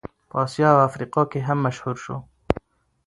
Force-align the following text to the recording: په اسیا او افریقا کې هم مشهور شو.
په 0.29 0.35
اسیا 0.45 0.69
او 0.75 0.79
افریقا 0.89 1.23
کې 1.31 1.39
هم 1.47 1.57
مشهور 1.65 1.95
شو. 2.03 2.17